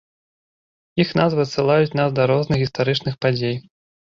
[1.03, 3.55] Іх назвы адсылаюць нас да розных гістарычных падзей.